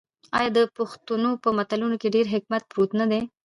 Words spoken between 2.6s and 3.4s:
پروت نه دی؟